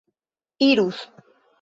irus 0.69 0.97